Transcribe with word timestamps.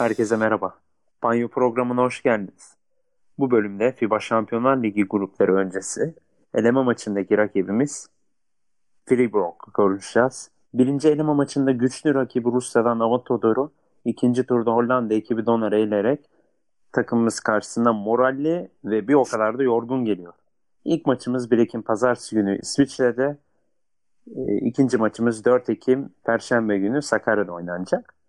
Herkese 0.00 0.36
merhaba. 0.36 0.74
Banyo 1.22 1.48
programına 1.48 2.02
hoş 2.02 2.22
geldiniz. 2.22 2.76
Bu 3.38 3.50
bölümde 3.50 3.92
FIBA 3.92 4.20
Şampiyonlar 4.20 4.82
Ligi 4.82 5.04
grupları 5.04 5.54
öncesi 5.54 6.14
eleme 6.54 6.82
maçındaki 6.82 7.38
rakibimiz 7.38 8.08
Fribourg 9.06 9.54
konuşacağız. 9.74 10.50
Birinci 10.74 11.08
eleme 11.08 11.32
maçında 11.32 11.70
güçlü 11.70 12.14
rakibi 12.14 12.48
Rusya'dan 12.48 13.00
Avatodoru 13.00 13.72
ikinci 14.04 14.46
turda 14.46 14.70
Hollanda 14.70 15.14
ekibi 15.14 15.46
Donar'ı 15.46 15.78
elerek 15.78 16.20
takımımız 16.92 17.40
karşısında 17.40 17.92
moralli 17.92 18.68
ve 18.84 19.08
bir 19.08 19.14
o 19.14 19.24
kadar 19.24 19.58
da 19.58 19.62
yorgun 19.62 20.04
geliyor. 20.04 20.32
İlk 20.84 21.06
maçımız 21.06 21.50
1 21.50 21.58
Ekim 21.58 21.82
Pazartesi 21.82 22.36
günü 22.36 22.58
İsviçre'de. 22.58 23.36
E, 24.36 24.56
ikinci 24.56 24.96
maçımız 24.96 25.44
4 25.44 25.70
Ekim 25.70 26.08
Perşembe 26.24 26.78
günü 26.78 27.02
Sakarya'da 27.02 27.52
oynanacak. 27.52 28.19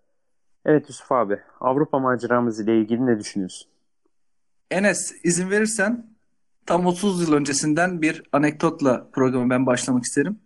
Evet 0.66 0.90
Yusuf 0.90 1.12
abi, 1.12 1.40
Avrupa 1.60 2.00
maceramız 2.00 2.60
ile 2.60 2.80
ilgili 2.80 3.06
ne 3.06 3.20
düşünüyorsun? 3.20 3.70
Enes 4.72 5.14
izin 5.24 5.50
verirsen 5.50 6.06
tam 6.66 6.86
30 6.86 7.22
yıl 7.22 7.34
öncesinden 7.34 8.02
bir 8.02 8.24
anekdotla 8.32 9.08
programa 9.14 9.50
ben 9.50 9.66
başlamak 9.66 10.04
isterim. 10.04 10.40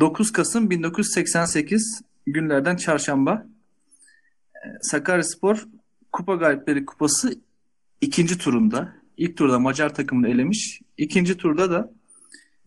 9 0.00 0.32
Kasım 0.32 0.70
1988 0.70 2.02
günlerden 2.26 2.76
çarşamba 2.76 3.46
Sakaryaspor 4.80 5.66
Kupa 6.12 6.34
Galipleri 6.34 6.84
Kupası 6.84 7.34
ikinci 8.00 8.38
turunda. 8.38 8.92
ilk 9.16 9.36
turda 9.36 9.58
Macar 9.58 9.94
takımını 9.94 10.28
elemiş. 10.28 10.80
İkinci 10.96 11.36
turda 11.36 11.70
da 11.70 11.92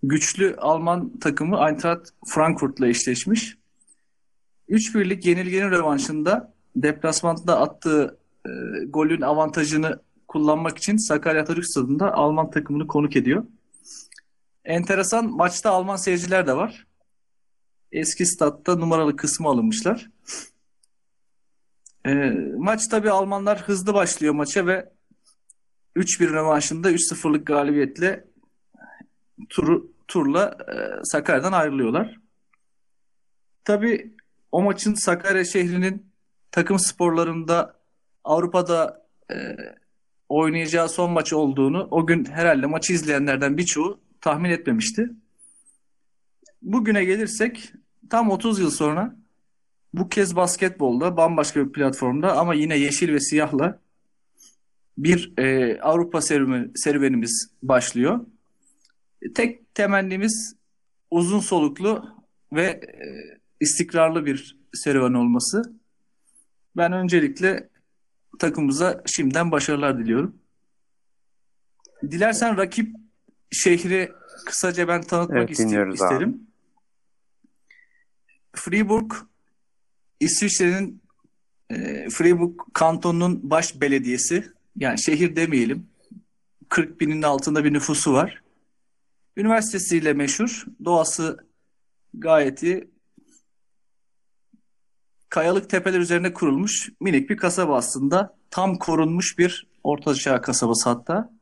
güçlü 0.04 0.56
Alman 0.56 1.18
takımı 1.18 1.58
Eintracht 1.58 2.10
Frankfurt'la 2.28 2.88
eşleşmiş. 2.88 3.58
3-1'lik 4.70 5.26
yenilginin 5.26 5.72
rövanşında 5.72 6.55
deplasmanda 6.76 7.60
attığı 7.60 8.18
e, 8.46 8.50
golün 8.86 9.22
avantajını 9.22 10.00
kullanmak 10.28 10.78
için 10.78 10.98
Sakarya 10.98 11.42
Atatürk 11.42 11.66
Stadı'nda 11.66 12.14
Alman 12.14 12.52
takımını 12.52 12.88
konuk 12.88 13.16
ediyor. 13.16 13.46
Enteresan 14.66 15.30
maçta 15.30 15.72
Alman 15.72 15.96
seyirciler 15.96 16.48
de 16.48 16.56
var. 16.56 16.88
Eski 17.92 18.26
statta 18.26 18.76
numaralı 18.76 19.16
kısmı 19.16 19.50
alınmışlar. 19.50 20.10
E, 22.06 22.14
maç 22.58 22.88
tabi 22.88 23.12
Almanlar 23.12 23.62
hızlı 23.62 23.94
başlıyor 23.94 24.34
maça 24.34 24.68
ve 24.68 24.90
3-1 25.96 26.30
rövanşında 26.30 26.92
3-0'lık 26.92 27.48
galibiyetle 27.48 28.26
turu, 29.50 29.92
turla 30.08 30.58
e, 30.74 31.06
Sakarya'dan 31.06 31.52
ayrılıyorlar. 31.52 32.20
Tabi 33.64 34.16
o 34.52 34.62
maçın 34.62 34.94
Sakarya 34.94 35.46
şehrinin 35.46 36.15
takım 36.56 36.80
sporlarında 36.80 37.76
Avrupa'da 38.24 39.06
e, 39.32 39.36
oynayacağı 40.30 40.90
son 40.90 41.12
maç 41.12 41.34
olduğunu 41.34 41.88
o 41.92 42.08
gün 42.08 42.26
herhalde 42.26 42.66
maçı 42.66 42.94
izleyenlerden 42.94 43.58
birçoğu 43.58 44.00
tahmin 44.22 44.50
etmemişti. 44.50 45.10
Bugüne 46.62 47.06
gelirsek 47.06 47.74
tam 48.10 48.32
30 48.32 48.60
yıl 48.60 48.72
sonra 48.72 49.16
bu 49.94 50.10
kez 50.10 50.36
basketbolda 50.36 51.18
bambaşka 51.18 51.68
bir 51.68 51.72
platformda 51.72 52.38
ama 52.38 52.54
yine 52.54 52.78
yeşil 52.78 53.14
ve 53.14 53.20
siyahla 53.20 53.80
bir 54.98 55.38
e, 55.38 55.80
Avrupa 55.82 56.22
serüven, 56.22 56.72
serüvenimiz 56.76 57.50
başlıyor. 57.64 58.20
Tek 59.36 59.76
temennimiz 59.76 60.56
uzun 61.12 61.40
soluklu 61.40 62.10
ve 62.54 62.66
e, 62.66 63.06
istikrarlı 63.60 64.26
bir 64.26 64.58
serüven 64.74 65.14
olması. 65.14 65.76
Ben 66.78 66.92
öncelikle 66.92 67.70
takımımıza 68.40 69.04
şimdiden 69.06 69.52
başarılar 69.52 70.00
diliyorum. 70.00 70.36
Dilersen 72.04 72.58
rakip 72.58 72.96
şehri 73.52 74.12
kısaca 74.46 74.88
ben 74.88 75.02
tanıtmak 75.02 75.38
evet, 75.38 75.60
isterim. 75.94 76.30
Abi. 76.30 76.38
Fribourg 78.54 79.12
İsviçre'nin 80.20 81.02
e, 81.70 82.10
Fribourg 82.10 82.60
kantonunun 82.74 83.50
baş 83.50 83.82
belediyesi. 83.82 84.52
Yani 84.76 85.02
şehir 85.02 85.36
demeyelim. 85.36 85.88
40 86.70 87.02
binin 87.02 87.22
altında 87.22 87.64
bir 87.64 87.74
nüfusu 87.74 88.14
var. 88.14 88.42
Üniversitesiyle 89.38 90.14
meşhur. 90.14 90.66
Doğası 90.86 91.46
gayet 92.14 92.64
iyi. 92.64 92.95
Kayalık 95.36 95.70
tepeler 95.70 96.00
üzerine 96.00 96.34
kurulmuş 96.34 96.90
minik 97.02 97.30
bir 97.30 97.38
kasaba 97.38 97.78
aslında. 97.78 98.38
Tam 98.52 98.78
korunmuş 98.78 99.38
bir 99.38 99.68
ortaçağ 99.84 100.42
kasabası 100.42 100.90
hatta. 100.90 101.34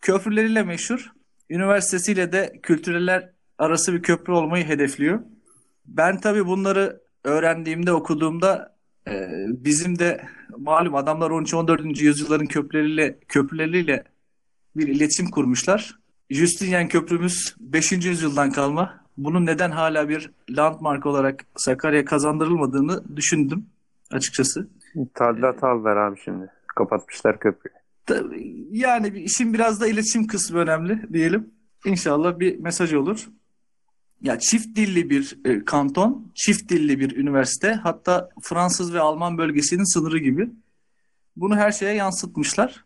Köprüleriyle 0.00 0.62
meşhur. 0.62 1.12
Üniversitesiyle 1.50 2.32
de 2.32 2.60
kültüreller 2.62 3.32
arası 3.58 3.92
bir 3.94 4.02
köprü 4.02 4.32
olmayı 4.32 4.64
hedefliyor. 4.64 5.20
Ben 5.86 6.20
tabii 6.20 6.46
bunları 6.46 7.00
öğrendiğimde, 7.24 7.92
okuduğumda 7.92 8.76
e, 9.08 9.28
bizim 9.48 9.98
de 9.98 10.28
malum 10.58 10.94
adamlar 10.94 11.30
13-14. 11.30 12.02
yüzyılların 12.02 12.46
köprüleriyle, 12.46 13.18
köprüleriyle 13.28 14.04
bir 14.76 14.88
iletişim 14.88 15.30
kurmuşlar. 15.30 15.98
Justinian 16.30 16.88
Köprümüz 16.88 17.54
5. 17.60 17.92
yüzyıldan 17.92 18.52
kalma. 18.52 19.05
Bunun 19.18 19.46
neden 19.46 19.70
hala 19.70 20.08
bir 20.08 20.30
landmark 20.50 21.06
olarak 21.06 21.44
Sakarya 21.56 22.04
kazandırılmadığını 22.04 23.16
düşündüm 23.16 23.66
açıkçası. 24.10 24.68
Tadilat 25.14 25.64
aldılar 25.64 25.96
abi 25.96 26.20
şimdi. 26.24 26.50
Kapatmışlar 26.66 27.38
köprüyü. 27.38 27.76
Yani 28.70 29.18
işin 29.18 29.54
biraz 29.54 29.80
da 29.80 29.86
iletişim 29.86 30.26
kısmı 30.26 30.58
önemli 30.58 31.12
diyelim. 31.12 31.50
İnşallah 31.84 32.38
bir 32.38 32.58
mesaj 32.58 32.92
olur. 32.94 33.28
Ya 34.20 34.38
çift 34.38 34.76
dilli 34.76 35.10
bir 35.10 35.38
e, 35.44 35.64
kanton, 35.64 36.32
çift 36.34 36.68
dilli 36.68 37.00
bir 37.00 37.16
üniversite, 37.16 37.72
hatta 37.72 38.28
Fransız 38.42 38.94
ve 38.94 39.00
Alman 39.00 39.38
bölgesinin 39.38 39.94
sınırı 39.94 40.18
gibi. 40.18 40.50
Bunu 41.36 41.56
her 41.56 41.72
şeye 41.72 41.94
yansıtmışlar. 41.94 42.84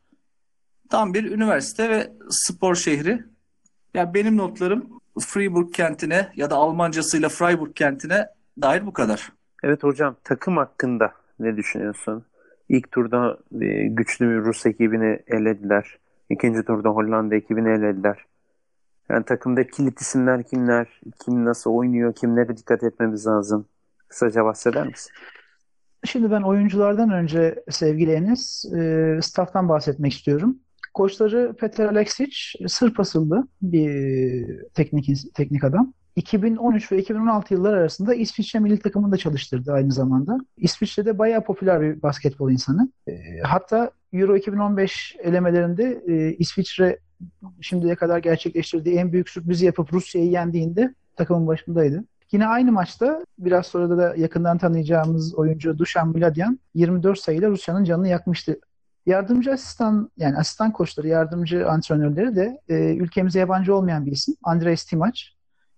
Tam 0.90 1.14
bir 1.14 1.24
üniversite 1.24 1.90
ve 1.90 2.12
spor 2.30 2.74
şehri. 2.74 3.24
Ya 3.94 4.14
benim 4.14 4.36
notlarım 4.36 4.99
Freiburg 5.20 5.72
kentine 5.72 6.28
ya 6.36 6.50
da 6.50 6.56
Almancasıyla 6.56 7.28
Freiburg 7.28 7.74
kentine 7.74 8.28
dair 8.62 8.86
bu 8.86 8.92
kadar. 8.92 9.32
Evet 9.62 9.82
hocam 9.82 10.16
takım 10.24 10.56
hakkında 10.56 11.12
ne 11.40 11.56
düşünüyorsun? 11.56 12.24
İlk 12.68 12.92
turda 12.92 13.38
e, 13.60 13.86
güçlü 13.86 14.30
bir 14.30 14.44
Rus 14.44 14.66
ekibini 14.66 15.18
elediler. 15.26 15.98
İkinci 16.30 16.62
turda 16.62 16.88
Hollanda 16.88 17.34
ekibini 17.34 17.68
elediler. 17.68 18.24
Yani 19.08 19.24
takımda 19.24 19.66
kilit 19.66 20.00
isimler 20.00 20.42
kimler? 20.42 21.00
Kim 21.24 21.44
nasıl 21.44 21.70
oynuyor? 21.70 22.14
Kimlere 22.14 22.56
dikkat 22.56 22.82
etmemiz 22.82 23.26
lazım? 23.26 23.66
Kısaca 24.08 24.44
bahseder 24.44 24.86
misin? 24.86 25.12
Şimdi 26.04 26.30
ben 26.30 26.42
oyunculardan 26.42 27.10
önce 27.10 27.64
sevgili 27.70 28.12
Enes, 28.12 28.64
e, 28.74 29.18
staff'tan 29.22 29.68
bahsetmek 29.68 30.12
istiyorum. 30.12 30.58
Koçları 30.94 31.54
Peter 31.58 31.86
Aleksic 31.86 32.36
Sırp 32.68 33.00
asıllı 33.00 33.48
bir 33.62 34.46
teknik 34.74 35.34
teknik 35.34 35.64
adam. 35.64 35.92
2013 36.16 36.92
ve 36.92 36.98
2016 36.98 37.54
yıllar 37.54 37.74
arasında 37.74 38.14
İsviçre 38.14 38.58
milli 38.58 38.78
takımında 38.78 39.16
çalıştırdı 39.16 39.72
aynı 39.72 39.92
zamanda. 39.92 40.38
İsviçre'de 40.56 41.18
bayağı 41.18 41.44
popüler 41.44 41.80
bir 41.80 42.02
basketbol 42.02 42.50
insanı. 42.50 42.88
E, 43.08 43.12
hatta 43.42 43.90
Euro 44.12 44.36
2015 44.36 45.16
elemelerinde 45.22 46.02
e, 46.06 46.36
İsviçre 46.36 46.98
şimdiye 47.60 47.94
kadar 47.94 48.18
gerçekleştirdiği 48.18 48.96
en 48.96 49.12
büyük 49.12 49.28
sürprizi 49.28 49.66
yapıp 49.66 49.92
Rusya'yı 49.92 50.30
yendiğinde 50.30 50.94
takımın 51.16 51.46
başındaydı. 51.46 52.04
Yine 52.32 52.46
aynı 52.46 52.72
maçta 52.72 53.24
biraz 53.38 53.66
sonra 53.66 53.98
da 53.98 54.14
yakından 54.16 54.58
tanıyacağımız 54.58 55.34
oyuncu 55.34 55.78
Dušan 55.78 56.08
Mladyan 56.08 56.58
24 56.74 57.18
sayıyla 57.18 57.50
Rusya'nın 57.50 57.84
canını 57.84 58.08
yakmıştı. 58.08 58.60
Yardımcı 59.06 59.52
asistan 59.52 60.10
yani 60.16 60.36
asistan 60.36 60.72
koçları, 60.72 61.08
yardımcı 61.08 61.68
antrenörleri 61.68 62.36
de 62.36 62.60
e, 62.68 62.96
ülkemize 62.96 63.38
yabancı 63.38 63.74
olmayan 63.74 64.06
bir 64.06 64.12
isim. 64.12 64.34
Andrei 64.42 64.76
Stimac. 64.76 65.22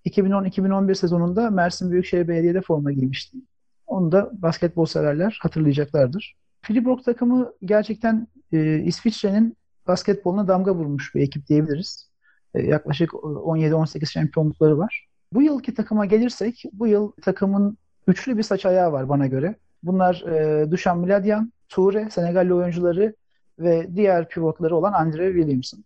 2010-2011 0.07 0.95
sezonunda 0.95 1.51
Mersin 1.51 1.91
Büyükşehir 1.91 2.29
Belediye'de 2.29 2.61
forma 2.61 2.93
giymişti. 2.93 3.39
Onu 3.87 4.13
da 4.13 4.31
basketbol 4.33 4.87
severler 4.87 5.39
hatırlayacaklardır. 5.43 6.37
Fribourg 6.63 7.05
takımı 7.05 7.53
gerçekten 7.65 8.27
e, 8.53 8.79
İsviçre'nin 8.79 9.57
basketboluna 9.87 10.49
damga 10.49 10.75
vurmuş 10.75 11.15
bir 11.15 11.23
ekip 11.23 11.47
diyebiliriz. 11.49 12.11
E, 12.55 12.63
yaklaşık 12.63 13.11
17-18 13.11 14.07
şampiyonlukları 14.07 14.79
var. 14.79 15.09
Bu 15.33 15.43
yılki 15.43 15.75
takıma 15.75 16.05
gelirsek, 16.07 16.65
bu 16.73 16.87
yıl 16.87 17.13
takımın 17.23 17.79
üçlü 18.07 18.39
bir 18.39 18.43
saç 18.43 18.67
ayağı 18.67 18.93
var 18.93 19.09
bana 19.09 19.27
göre. 19.27 19.55
Bunlar 19.83 20.25
e, 20.27 20.71
Dušan 20.71 20.99
Mladyan, 20.99 21.53
Toure, 21.73 22.11
Senegalli 22.11 22.55
oyuncuları 22.55 23.15
ve 23.59 23.89
diğer 23.97 24.29
pivotları 24.29 24.77
olan 24.77 24.93
Andre 24.93 25.33
Williamson. 25.33 25.85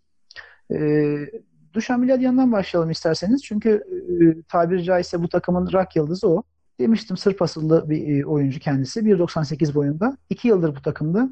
E, 0.73 0.79
Dušan 1.75 2.01
Mladyan'dan 2.01 2.53
başlayalım 2.53 2.91
isterseniz. 2.91 3.45
Çünkü 3.45 3.85
e, 4.21 4.43
tabiri 4.43 4.85
caizse 4.85 5.23
bu 5.23 5.29
takımın 5.29 5.73
rak 5.73 5.97
yıldızı 5.97 6.29
o. 6.29 6.43
Demiştim 6.81 7.17
Sırp 7.17 7.43
asıllı 7.43 7.91
bir 7.91 8.21
e, 8.21 8.27
oyuncu 8.27 8.61
kendisi. 8.61 9.01
1.98 9.01 9.75
boyunda. 9.75 10.17
2 10.31 10.49
yıldır 10.49 10.77
bu 10.77 10.83
takımda. 10.83 11.31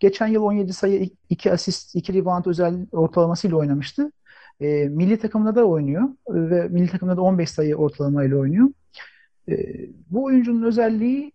Geçen 0.00 0.26
yıl 0.26 0.42
17 0.42 0.72
sayı, 0.72 1.10
2 1.28 1.52
asist, 1.52 1.96
2 1.96 2.14
rebound 2.14 2.44
özel 2.46 2.86
ortalamasıyla 2.92 3.56
oynamıştı. 3.56 4.12
E, 4.60 4.88
milli 4.88 5.18
takımda 5.18 5.54
da 5.54 5.64
oynuyor 5.64 6.08
ve 6.28 6.68
milli 6.68 6.88
takımda 6.88 7.16
da 7.16 7.22
15 7.22 7.50
sayı 7.50 7.76
ortalamayla 7.76 8.36
oynuyor. 8.36 8.68
E, 9.48 9.54
bu 10.10 10.24
oyuncunun 10.24 10.62
özelliği 10.62 11.32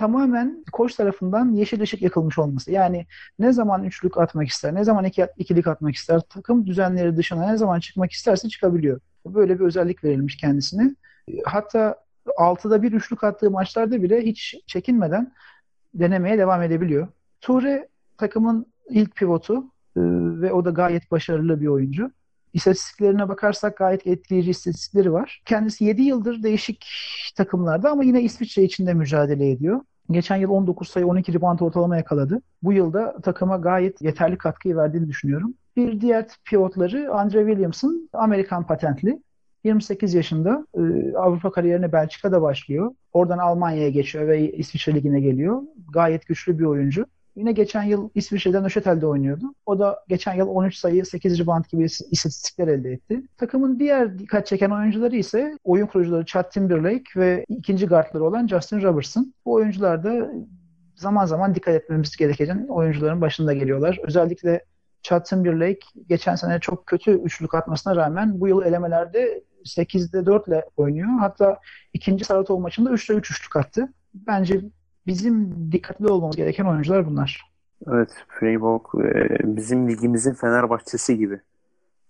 tamamen 0.00 0.64
koç 0.72 0.94
tarafından 0.94 1.52
yeşil 1.52 1.80
ışık 1.80 2.02
yakılmış 2.02 2.38
olması. 2.38 2.72
Yani 2.72 3.06
ne 3.38 3.52
zaman 3.52 3.84
üçlük 3.84 4.18
atmak 4.18 4.48
ister, 4.48 4.74
ne 4.74 4.84
zaman 4.84 5.04
iki, 5.04 5.26
ikilik 5.38 5.66
atmak 5.66 5.94
ister, 5.94 6.20
takım 6.20 6.66
düzenleri 6.66 7.16
dışına 7.16 7.50
ne 7.50 7.56
zaman 7.56 7.80
çıkmak 7.80 8.12
isterse 8.12 8.48
çıkabiliyor. 8.48 9.00
Böyle 9.26 9.60
bir 9.60 9.64
özellik 9.64 10.04
verilmiş 10.04 10.36
kendisine. 10.36 10.94
Hatta 11.44 11.96
6'da 12.26 12.82
bir 12.82 12.92
üçlük 12.92 13.24
attığı 13.24 13.50
maçlarda 13.50 14.02
bile 14.02 14.22
hiç 14.22 14.56
çekinmeden 14.66 15.32
denemeye 15.94 16.38
devam 16.38 16.62
edebiliyor. 16.62 17.08
Ture 17.40 17.88
takımın 18.16 18.66
ilk 18.88 19.16
pivotu 19.16 19.56
e, 19.96 20.00
ve 20.42 20.52
o 20.52 20.64
da 20.64 20.70
gayet 20.70 21.10
başarılı 21.10 21.60
bir 21.60 21.66
oyuncu. 21.66 22.10
İstatistiklerine 22.54 23.28
bakarsak 23.28 23.76
gayet 23.76 24.06
etkileyici 24.06 24.50
istatistikleri 24.50 25.12
var. 25.12 25.42
Kendisi 25.46 25.84
7 25.84 26.02
yıldır 26.02 26.42
değişik 26.42 26.86
takımlarda 27.36 27.90
ama 27.90 28.04
yine 28.04 28.22
İsviçre 28.22 28.62
içinde 28.62 28.94
mücadele 28.94 29.50
ediyor. 29.50 29.80
Geçen 30.10 30.36
yıl 30.36 30.50
19 30.50 30.88
sayı 30.88 31.06
12 31.06 31.32
rebound 31.34 31.60
ortalama 31.60 31.96
yakaladı. 31.96 32.42
Bu 32.62 32.72
yılda 32.72 33.20
takıma 33.20 33.56
gayet 33.56 34.02
yeterli 34.02 34.38
katkıyı 34.38 34.76
verdiğini 34.76 35.08
düşünüyorum. 35.08 35.54
Bir 35.76 36.00
diğer 36.00 36.26
pivotları 36.44 37.12
Andre 37.12 37.46
Williamson, 37.46 38.08
Amerikan 38.12 38.66
patentli. 38.66 39.22
28 39.64 40.14
yaşında 40.14 40.66
e, 40.74 40.80
Avrupa 41.16 41.50
kariyerine 41.52 41.92
Belçika'da 41.92 42.42
başlıyor. 42.42 42.94
Oradan 43.12 43.38
Almanya'ya 43.38 43.90
geçiyor 43.90 44.28
ve 44.28 44.52
İsviçre 44.52 44.94
Ligi'ne 44.94 45.20
geliyor. 45.20 45.62
Gayet 45.92 46.26
güçlü 46.26 46.58
bir 46.58 46.64
oyuncu. 46.64 47.06
Yine 47.40 47.52
geçen 47.52 47.82
yıl 47.82 48.10
İsviçre'den 48.14 48.64
Nöşetel'de 48.64 49.06
oynuyordu. 49.06 49.54
O 49.66 49.78
da 49.78 50.04
geçen 50.08 50.34
yıl 50.34 50.48
13 50.48 50.76
sayı, 50.76 51.04
8 51.04 51.40
rebound 51.40 51.64
gibi 51.64 51.84
istatistikler 51.84 52.68
elde 52.68 52.92
etti. 52.92 53.22
Takımın 53.36 53.78
diğer 53.78 54.18
dikkat 54.18 54.46
çeken 54.46 54.70
oyuncuları 54.70 55.16
ise 55.16 55.58
oyun 55.64 55.86
kurucuları 55.86 56.24
Chad 56.24 56.50
Timberlake 56.50 57.04
ve 57.16 57.44
ikinci 57.48 57.86
guardları 57.86 58.24
olan 58.24 58.46
Justin 58.46 58.82
Robertson. 58.82 59.34
Bu 59.44 59.52
oyuncular 59.52 60.04
da 60.04 60.30
zaman 60.96 61.26
zaman 61.26 61.54
dikkat 61.54 61.74
etmemiz 61.74 62.16
gereken 62.16 62.66
oyuncuların 62.68 63.20
başında 63.20 63.52
geliyorlar. 63.52 63.98
Özellikle 64.02 64.64
Chad 65.02 65.24
Timberlake 65.24 65.80
geçen 66.08 66.34
sene 66.34 66.60
çok 66.60 66.86
kötü 66.86 67.10
üçlük 67.10 67.54
atmasına 67.54 67.96
rağmen 67.96 68.40
bu 68.40 68.48
yıl 68.48 68.62
elemelerde 68.62 69.44
8'de 69.64 70.26
4 70.26 70.48
ile 70.48 70.64
oynuyor. 70.76 71.08
Hatta 71.20 71.58
ikinci 71.92 72.24
Saratov 72.24 72.58
maçında 72.58 72.90
3'te 72.90 73.14
3 73.14 73.30
üçlük 73.30 73.56
attı. 73.56 73.92
Bence 74.14 74.60
bizim 75.06 75.54
dikkatli 75.72 76.06
olmamız 76.06 76.36
gereken 76.36 76.64
oyuncular 76.64 77.06
bunlar. 77.06 77.50
Evet, 77.88 78.24
Freiburg 78.28 78.82
e, 79.04 79.38
bizim 79.56 79.88
ligimizin 79.88 80.34
Fenerbahçesi 80.34 81.18
gibi. 81.18 81.40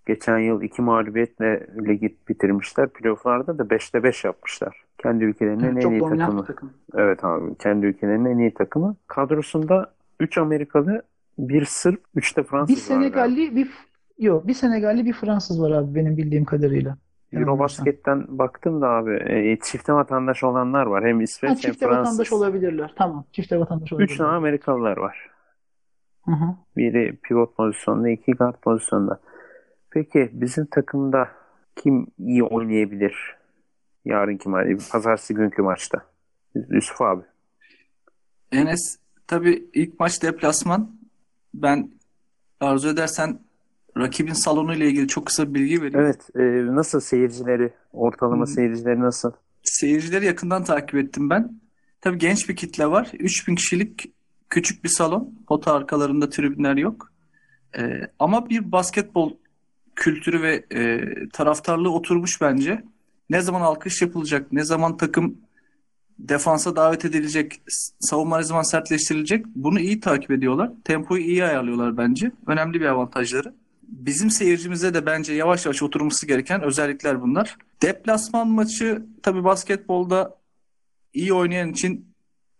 Geçen 0.07 0.39
yıl 0.39 0.63
iki 0.63 0.83
mağlubiyetle 0.83 1.67
ligi 1.89 2.17
bitirmişler. 2.29 2.89
Playoff'larda 2.89 3.59
da 3.59 3.63
5'te 3.63 4.03
5 4.03 4.25
yapmışlar. 4.25 4.83
Kendi 4.99 5.25
ülkelerinin 5.25 5.65
evet, 5.65 5.85
en 5.85 5.91
iyi 5.91 6.01
takımı. 6.01 6.45
Takım. 6.45 6.73
Evet 6.95 7.25
abi, 7.25 7.55
kendi 7.59 7.87
ülkelerinin 7.87 8.25
en 8.25 8.39
iyi 8.39 8.55
takımı. 8.55 8.97
Kadrosunda 9.07 9.93
3 10.21 10.39
Amerikalı, 10.39 11.03
bir 11.39 11.65
Sırp, 11.65 12.01
3 12.15 12.37
de 12.37 12.43
Fransız 12.43 12.77
bir 12.77 12.81
Senegalli, 12.81 13.49
var. 13.49 13.57
Bir 13.57 13.71
Yok, 14.19 14.47
bir 14.47 14.55
Senegalli, 14.55 15.05
bir 15.05 15.13
Fransız 15.13 15.63
var 15.63 15.71
abi 15.71 15.95
benim 15.95 16.17
bildiğim 16.17 16.45
kadarıyla. 16.45 16.97
Eurobasketten 17.33 18.27
baktım 18.29 18.81
da 18.81 18.89
abi 18.89 19.15
e, 19.27 19.59
çifte 19.63 19.93
vatandaş 19.93 20.45
olanlar 20.45 20.87
var. 20.87 21.05
Hem 21.05 21.21
İsveç 21.21 21.51
ha, 21.51 21.55
hem 21.55 21.61
çifte 21.61 21.87
Fransız. 21.87 22.13
vatandaş 22.13 22.33
olabilirler. 22.33 22.95
Tamam. 22.97 23.25
Çifte 23.33 23.61
vatandaş 23.61 23.93
olabilirler. 23.93 24.13
Üç 24.15 24.19
tane 24.19 24.37
Amerikalılar 24.37 24.97
var. 24.97 25.31
Hı 26.25 26.33
hı. 26.33 26.57
Biri 26.77 27.17
pivot 27.23 27.57
pozisyonda, 27.57 28.09
iki 28.09 28.33
guard 28.33 28.55
pozisyonda. 28.63 29.21
Peki 29.91 30.31
bizim 30.33 30.67
takımda 30.67 31.29
kim 31.77 32.07
iyi 32.19 32.43
oynayabilir 32.45 33.37
yarınki 34.05 34.49
maç, 34.49 34.93
pazartesi 34.93 35.35
günkü 35.35 35.63
maçta? 35.63 36.07
Yusuf 36.55 37.01
abi. 37.01 37.23
Enes 38.53 38.99
tabii 39.27 39.65
ilk 39.75 40.01
maç 40.01 40.23
deplasman. 40.23 40.91
Ben 41.55 41.91
arzu 42.61 42.89
edersen 42.89 43.39
rakibin 43.97 44.33
salonu 44.33 44.75
ile 44.75 44.89
ilgili 44.89 45.09
çok 45.09 45.27
kısa 45.27 45.49
bir 45.49 45.55
bilgi 45.55 45.83
vereyim. 45.83 46.01
Evet. 46.01 46.29
E, 46.37 46.75
nasıl 46.77 47.01
seyircileri? 47.01 47.73
Ortalama 47.93 48.47
hmm. 48.47 48.55
seyircileri 48.55 49.01
nasıl? 49.01 49.33
Seyircileri 49.63 50.25
yakından 50.25 50.65
takip 50.65 50.95
ettim 50.95 51.31
ben. 51.31 51.61
Tabii 52.01 52.19
genç 52.19 52.49
bir 52.49 52.57
kitle 52.57 52.87
var. 52.87 53.11
3000 53.19 53.55
kişilik 53.55 54.13
küçük 54.51 54.85
bir 54.85 54.89
salon. 54.89 55.35
Pota 55.47 55.75
arkalarında 55.75 56.29
tribünler 56.29 56.77
yok. 56.77 57.13
E, 57.79 58.01
ama 58.19 58.51
bir 58.51 58.73
basketbol 58.73 59.33
kültürü 59.97 60.43
ve 60.43 60.65
e, 60.75 61.01
taraftarlığı 61.33 61.93
oturmuş 61.93 62.41
bence. 62.41 62.85
Ne 63.31 63.41
zaman 63.41 63.61
alkış 63.61 64.03
yapılacak, 64.03 64.53
ne 64.53 64.65
zaman 64.65 64.97
takım 64.97 65.37
defansa 66.19 66.77
davet 66.77 67.05
edilecek, 67.05 67.63
savunma 68.01 68.37
ne 68.37 68.43
zaman 68.43 68.63
sertleştirilecek 68.63 69.47
bunu 69.47 69.81
iyi 69.81 70.01
takip 70.01 70.31
ediyorlar. 70.31 70.73
Tempoyu 70.85 71.23
iyi 71.23 71.45
ayarlıyorlar 71.45 71.97
bence. 71.97 72.33
Önemli 72.47 72.81
bir 72.81 72.87
avantajları 72.87 73.55
bizim 73.91 74.31
seyircimize 74.31 74.95
de 74.95 75.07
bence 75.07 75.35
yavaş 75.35 75.67
yavaş 75.67 75.83
oturması 75.83 76.27
gereken 76.27 76.63
özellikler 76.63 77.23
bunlar. 77.23 77.57
Deplasman 77.83 78.49
maçı 78.49 79.07
tabii 79.23 79.45
basketbolda 79.45 80.39
iyi 81.15 81.33
oynayan 81.33 81.73
için 81.73 82.15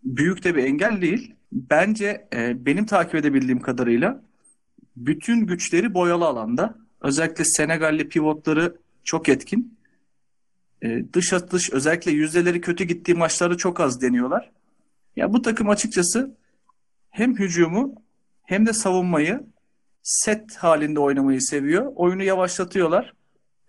büyük 0.05 0.45
de 0.45 0.57
bir 0.57 0.65
engel 0.65 1.01
değil. 1.01 1.35
Bence 1.53 2.29
e, 2.33 2.67
benim 2.67 2.87
takip 2.87 3.15
edebildiğim 3.15 3.61
kadarıyla 3.61 4.23
bütün 4.97 5.47
güçleri 5.47 5.95
boyalı 5.95 6.25
alanda. 6.25 6.79
Özellikle 7.01 7.45
Senegalli 7.45 8.09
pivotları 8.09 8.77
çok 9.05 9.29
etkin. 9.29 9.79
E, 10.83 11.05
dış 11.13 11.33
atış 11.33 11.71
özellikle 11.71 12.11
yüzdeleri 12.11 12.61
kötü 12.61 12.85
gittiği 12.85 13.15
maçları 13.15 13.57
çok 13.57 13.81
az 13.81 14.03
deniyorlar. 14.03 14.51
Ya 15.17 15.33
bu 15.33 15.43
takım 15.43 15.69
açıkçası 15.69 16.37
hem 17.11 17.39
hücumu 17.39 17.95
hem 18.43 18.67
de 18.67 18.73
savunmayı 18.73 19.41
set 20.03 20.57
halinde 20.57 21.01
oynamayı 21.01 21.41
seviyor. 21.41 21.93
Oyunu 21.95 22.23
yavaşlatıyorlar. 22.23 23.15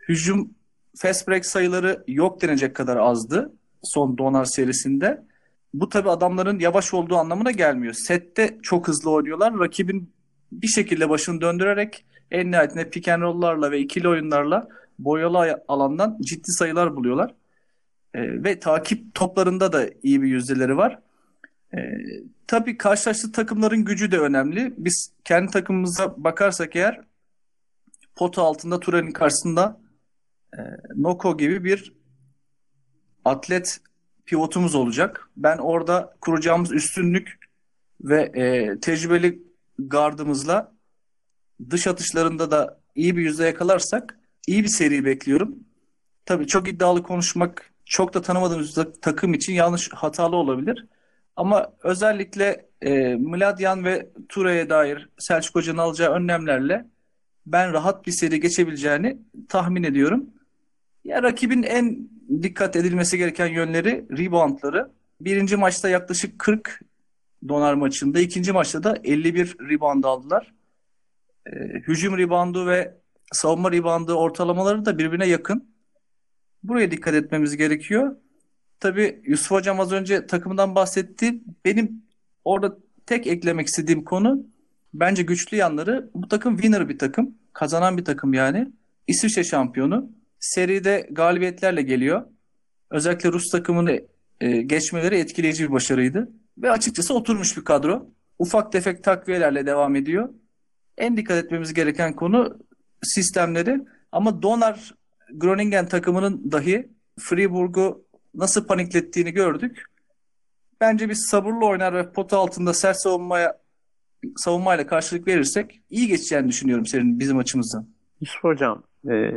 Hücum 0.09 0.49
fast 0.97 1.27
break 1.27 1.45
sayıları 1.45 2.03
yok 2.07 2.41
denecek 2.41 2.75
kadar 2.75 2.97
azdı 2.97 3.53
son 3.83 4.17
Donar 4.17 4.45
serisinde. 4.45 5.23
Bu 5.73 5.89
tabi 5.89 6.09
adamların 6.09 6.59
yavaş 6.59 6.93
olduğu 6.93 7.15
anlamına 7.15 7.51
gelmiyor. 7.51 7.93
Sette 7.93 8.57
çok 8.61 8.87
hızlı 8.87 9.11
oynuyorlar. 9.11 9.59
Rakibin 9.59 10.13
bir 10.51 10.67
şekilde 10.67 11.09
başını 11.09 11.41
döndürerek 11.41 12.05
en 12.31 12.51
nihayetinde 12.51 12.89
pick 12.89 13.07
and 13.07 13.21
roll'larla 13.21 13.71
ve 13.71 13.79
ikili 13.79 14.07
oyunlarla 14.07 14.67
boyalı 14.99 15.63
alandan 15.67 16.17
ciddi 16.21 16.51
sayılar 16.51 16.95
buluyorlar. 16.95 17.35
E, 18.13 18.43
ve 18.43 18.59
takip 18.59 19.15
toplarında 19.15 19.73
da 19.73 19.89
iyi 20.03 20.21
bir 20.21 20.27
yüzdeleri 20.27 20.77
var. 20.77 20.99
E, 21.73 21.79
tabii 22.47 22.77
karşılaştığı 22.77 23.31
takımların 23.31 23.85
gücü 23.85 24.11
de 24.11 24.19
önemli. 24.19 24.73
Biz 24.77 25.13
kendi 25.23 25.51
takımımıza 25.51 26.23
bakarsak 26.23 26.75
eğer 26.75 27.01
pota 28.15 28.41
altında 28.41 28.79
Turan'ın 28.79 29.11
karşısında 29.11 29.81
e, 30.53 30.59
Noko 30.95 31.37
gibi 31.37 31.63
bir 31.63 31.93
atlet 33.25 33.79
pivotumuz 34.25 34.75
olacak. 34.75 35.29
Ben 35.37 35.57
orada 35.57 36.15
kuracağımız 36.21 36.71
üstünlük 36.71 37.39
ve 38.01 38.21
e, 38.21 38.79
tecrübeli 38.79 39.43
gardımızla 39.79 40.71
dış 41.69 41.87
atışlarında 41.87 42.51
da 42.51 42.79
iyi 42.95 43.17
bir 43.17 43.21
yüzde 43.21 43.45
yakalarsak 43.45 44.19
iyi 44.47 44.63
bir 44.63 44.69
seri 44.69 45.05
bekliyorum. 45.05 45.55
Tabii 46.25 46.47
çok 46.47 46.67
iddialı 46.67 47.03
konuşmak 47.03 47.71
çok 47.85 48.13
da 48.13 48.21
tanımadığımız 48.21 48.77
takım 49.01 49.33
için 49.33 49.53
yanlış 49.53 49.89
hatalı 49.93 50.35
olabilir. 50.35 50.85
Ama 51.35 51.73
özellikle 51.83 52.65
e, 52.81 53.15
Mladyan 53.15 53.85
ve 53.85 54.09
Ture'ye 54.29 54.69
dair 54.69 55.09
Selçuk 55.17 55.55
Hoca'nın 55.55 55.77
alacağı 55.77 56.13
önlemlerle 56.13 56.85
ben 57.45 57.73
rahat 57.73 58.07
bir 58.07 58.11
seri 58.11 58.39
geçebileceğini 58.39 59.17
tahmin 59.49 59.83
ediyorum. 59.83 60.29
Ya 61.03 61.23
rakibin 61.23 61.63
en 61.63 62.09
dikkat 62.41 62.75
edilmesi 62.75 63.17
gereken 63.17 63.47
yönleri 63.47 64.05
reboundları. 64.17 64.91
Birinci 65.21 65.55
maçta 65.55 65.89
yaklaşık 65.89 66.39
40 66.39 66.81
donar 67.47 67.73
maçında, 67.73 68.19
ikinci 68.19 68.51
maçta 68.51 68.83
da 68.83 68.97
51 69.03 69.55
rebound 69.59 70.03
aldılar. 70.03 70.53
E, 71.45 71.51
hücum 71.87 72.17
reboundu 72.17 72.67
ve 72.67 72.97
savunma 73.31 73.71
reboundu 73.71 74.13
ortalamaları 74.13 74.85
da 74.85 74.97
birbirine 74.97 75.27
yakın. 75.27 75.71
Buraya 76.63 76.91
dikkat 76.91 77.13
etmemiz 77.13 77.57
gerekiyor. 77.57 78.15
Tabii 78.81 79.21
Yusuf 79.23 79.51
Hocam 79.51 79.79
az 79.79 79.91
önce 79.91 80.27
takımdan 80.27 80.75
bahsetti. 80.75 81.41
Benim 81.65 82.03
orada 82.45 82.77
tek 83.05 83.27
eklemek 83.27 83.67
istediğim 83.67 84.03
konu 84.03 84.45
bence 84.93 85.23
güçlü 85.23 85.57
yanları 85.57 86.09
bu 86.13 86.27
takım 86.27 86.57
winner 86.57 86.89
bir 86.89 86.97
takım. 86.97 87.35
Kazanan 87.53 87.97
bir 87.97 88.05
takım 88.05 88.33
yani. 88.33 88.71
İsviçre 89.07 89.43
şampiyonu. 89.43 90.11
Seride 90.39 91.07
galibiyetlerle 91.11 91.81
geliyor. 91.81 92.25
Özellikle 92.89 93.31
Rus 93.31 93.49
takımını 93.51 94.01
e, 94.41 94.61
geçmeleri 94.61 95.15
etkileyici 95.15 95.67
bir 95.67 95.71
başarıydı. 95.71 96.31
Ve 96.57 96.71
açıkçası 96.71 97.13
oturmuş 97.13 97.57
bir 97.57 97.63
kadro. 97.63 98.09
Ufak 98.39 98.71
tefek 98.71 99.03
takviyelerle 99.03 99.65
devam 99.65 99.95
ediyor. 99.95 100.29
En 100.97 101.17
dikkat 101.17 101.45
etmemiz 101.45 101.73
gereken 101.73 102.15
konu 102.15 102.57
sistemleri. 103.03 103.81
Ama 104.11 104.41
Donar 104.41 104.93
Groningen 105.33 105.87
takımının 105.87 106.51
dahi 106.51 106.89
Fribourg'u 107.19 108.10
nasıl 108.35 108.67
paniklettiğini 108.67 109.31
gördük. 109.31 109.83
Bence 110.81 111.09
biz 111.09 111.25
sabırlı 111.25 111.65
oynar 111.65 111.93
ve 111.93 112.11
pota 112.11 112.37
altında 112.37 112.73
sert 112.73 112.97
savunmaya 112.97 113.61
savunmayla 114.35 114.87
karşılık 114.87 115.27
verirsek 115.27 115.81
iyi 115.89 116.07
geçeceğini 116.07 116.47
düşünüyorum 116.47 116.85
senin 116.85 117.19
bizim 117.19 117.37
açımızdan. 117.37 117.87
Yusuf 118.21 118.43
Hocam, 118.43 118.83
e, 119.09 119.31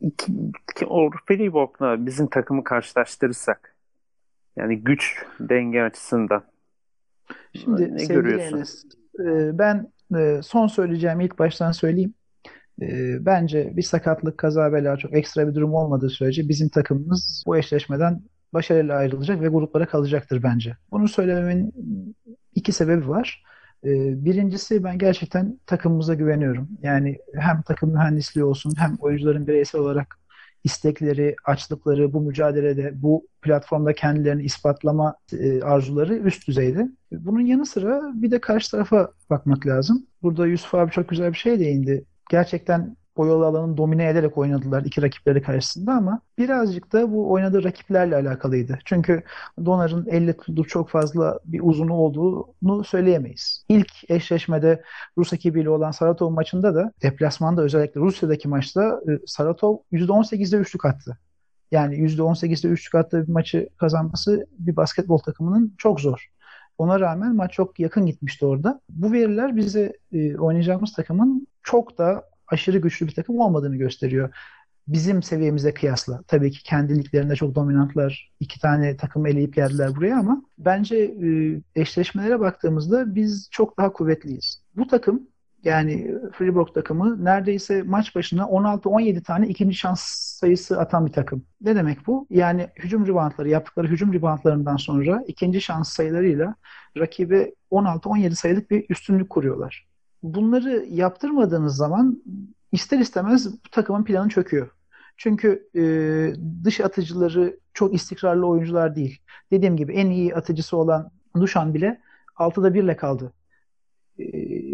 iki, 0.00 0.32
iki, 0.70 0.86
o 0.86 1.10
Fribourg'la 1.26 2.06
bizim 2.06 2.26
takımı 2.26 2.64
karşılaştırırsak 2.64 3.76
yani 4.56 4.80
güç 4.80 5.24
denge 5.40 5.82
açısından 5.82 6.44
Şimdi 7.54 7.96
ne 7.96 8.04
görüyorsun? 8.04 8.56
Enes, 8.56 8.84
e, 9.20 9.58
ben 9.58 9.92
e, 10.16 10.40
son 10.42 10.66
söyleyeceğimi 10.66 11.24
ilk 11.24 11.38
baştan 11.38 11.72
söyleyeyim. 11.72 12.14
E, 12.80 12.86
Bence 13.26 13.76
bir 13.76 13.82
sakatlık, 13.82 14.38
kaza 14.38 14.72
bela 14.72 14.96
çok 14.96 15.14
ekstra 15.16 15.48
bir 15.48 15.54
durum 15.54 15.74
olmadığı 15.74 16.10
sürece 16.10 16.48
bizim 16.48 16.68
takımımız 16.68 17.44
bu 17.46 17.56
eşleşmeden 17.56 18.22
başarıyla 18.52 18.96
ayrılacak 18.96 19.40
ve 19.42 19.48
gruplara 19.48 19.86
kalacaktır 19.86 20.42
bence. 20.42 20.76
Bunu 20.90 21.08
söylememin 21.08 21.74
iki 22.54 22.72
sebebi 22.72 23.08
var. 23.08 23.42
E, 23.84 23.88
Birincisi 24.24 24.84
ben 24.84 24.98
gerçekten 24.98 25.58
takımımıza 25.66 26.14
güveniyorum. 26.14 26.68
Yani 26.82 27.18
hem 27.34 27.62
takım 27.62 27.90
mühendisliği 27.92 28.44
olsun 28.44 28.72
hem 28.78 28.96
oyuncuların 29.00 29.46
bireysel 29.46 29.80
olarak 29.80 30.18
istekleri, 30.64 31.36
açlıkları 31.44 32.12
bu 32.12 32.20
mücadelede, 32.20 33.02
bu 33.02 33.26
platformda 33.42 33.92
kendilerini 33.94 34.42
ispatlama 34.42 35.14
e, 35.32 35.62
arzuları 35.62 36.14
üst 36.16 36.48
düzeyde. 36.48 36.88
Bunun 37.12 37.40
yanı 37.40 37.66
sıra 37.66 38.02
bir 38.14 38.30
de 38.30 38.40
karşı 38.40 38.70
tarafa 38.70 39.12
bakmak 39.30 39.66
lazım. 39.66 40.06
Burada 40.22 40.46
Yusuf 40.46 40.74
abi 40.74 40.90
çok 40.90 41.08
güzel 41.08 41.32
bir 41.32 41.38
şey 41.38 41.60
değindi. 41.60 42.04
Gerçekten 42.30 42.96
boyalı 43.16 43.46
alanı 43.46 43.76
domine 43.76 44.08
ederek 44.08 44.38
oynadılar 44.38 44.82
iki 44.84 45.02
rakipleri 45.02 45.42
karşısında 45.42 45.92
ama 45.92 46.20
birazcık 46.38 46.92
da 46.92 47.12
bu 47.12 47.30
oynadığı 47.30 47.64
rakiplerle 47.64 48.16
alakalıydı. 48.16 48.78
Çünkü 48.84 49.22
Donar'ın 49.64 50.06
elle 50.06 50.36
tutulduğu 50.36 50.64
çok 50.64 50.88
fazla 50.88 51.38
bir 51.44 51.60
uzunu 51.62 51.94
olduğunu 51.94 52.84
söyleyemeyiz. 52.84 53.64
İlk 53.68 54.10
eşleşmede 54.10 54.82
Rus 55.18 55.32
ekibiyle 55.32 55.70
olan 55.70 55.90
Saratov 55.90 56.30
maçında 56.30 56.74
da 56.74 56.92
deplasmanda 57.02 57.62
özellikle 57.62 58.00
Rusya'daki 58.00 58.48
maçta 58.48 59.00
e, 59.08 59.10
Saratov 59.26 59.76
%18'de 59.92 60.56
üçlük 60.56 60.84
attı. 60.84 61.18
Yani 61.70 61.94
%18'de 61.94 62.68
üçlük 62.68 62.94
attığı 62.94 63.26
bir 63.26 63.32
maçı 63.32 63.68
kazanması 63.76 64.46
bir 64.58 64.76
basketbol 64.76 65.18
takımının 65.18 65.74
çok 65.78 66.00
zor. 66.00 66.30
Ona 66.78 67.00
rağmen 67.00 67.36
maç 67.36 67.52
çok 67.52 67.80
yakın 67.80 68.06
gitmişti 68.06 68.46
orada. 68.46 68.80
Bu 68.88 69.12
veriler 69.12 69.56
bize 69.56 69.92
e, 70.12 70.38
oynayacağımız 70.38 70.92
takımın 70.92 71.46
çok 71.62 71.98
da 71.98 72.24
aşırı 72.48 72.78
güçlü 72.78 73.06
bir 73.06 73.14
takım 73.14 73.38
olmadığını 73.40 73.76
gösteriyor. 73.76 74.34
Bizim 74.88 75.22
seviyemize 75.22 75.74
kıyasla. 75.74 76.22
Tabii 76.26 76.50
ki 76.50 76.62
kendi 76.62 76.98
liglerinde 76.98 77.36
çok 77.36 77.54
dominantlar. 77.54 78.32
iki 78.40 78.60
tane 78.60 78.96
takım 78.96 79.26
eleyip 79.26 79.54
geldiler 79.54 79.96
buraya 79.96 80.18
ama 80.18 80.42
bence 80.58 80.96
e, 80.96 81.60
eşleşmelere 81.80 82.40
baktığımızda 82.40 83.14
biz 83.14 83.48
çok 83.50 83.78
daha 83.78 83.92
kuvvetliyiz. 83.92 84.62
Bu 84.76 84.86
takım 84.86 85.28
yani 85.64 86.14
Fribourg 86.32 86.74
takımı 86.74 87.24
neredeyse 87.24 87.82
maç 87.82 88.14
başına 88.14 88.42
16-17 88.42 89.22
tane 89.22 89.48
ikinci 89.48 89.76
şans 89.76 90.00
sayısı 90.40 90.80
atan 90.80 91.06
bir 91.06 91.12
takım. 91.12 91.44
Ne 91.60 91.76
demek 91.76 92.06
bu? 92.06 92.26
Yani 92.30 92.68
hücum 92.76 93.06
ribantları, 93.06 93.48
yaptıkları 93.48 93.88
hücum 93.88 94.12
ribantlarından 94.12 94.76
sonra 94.76 95.24
ikinci 95.26 95.60
şans 95.60 95.92
sayılarıyla 95.92 96.54
rakibe 96.96 97.52
16-17 97.70 98.34
sayılık 98.34 98.70
bir 98.70 98.86
üstünlük 98.90 99.30
kuruyorlar. 99.30 99.89
Bunları 100.22 100.86
yaptırmadığınız 100.88 101.76
zaman 101.76 102.22
ister 102.72 102.98
istemez 102.98 103.52
bu 103.52 103.70
takımın 103.70 104.04
planı 104.04 104.28
çöküyor. 104.28 104.70
Çünkü 105.16 105.68
e, 105.74 105.82
dış 106.64 106.80
atıcıları 106.80 107.60
çok 107.74 107.94
istikrarlı 107.94 108.46
oyuncular 108.46 108.96
değil. 108.96 109.18
Dediğim 109.50 109.76
gibi 109.76 109.92
en 109.92 110.10
iyi 110.10 110.34
atıcısı 110.34 110.76
olan 110.76 111.10
Duşan 111.36 111.74
bile 111.74 112.00
6'da 112.36 112.74
1 112.74 112.82
ile 112.82 112.96
kaldı. 112.96 113.32
E, 114.18 114.24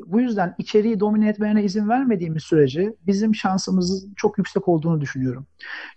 bu 0.07 0.21
yüzden 0.21 0.55
içeriği 0.59 1.01
domine 1.01 1.29
etmene 1.29 1.65
izin 1.65 1.89
vermediğimiz 1.89 2.43
sürece 2.43 2.95
bizim 3.07 3.35
şansımızın 3.35 4.15
çok 4.17 4.39
yüksek 4.39 4.69
olduğunu 4.69 5.01
düşünüyorum. 5.01 5.47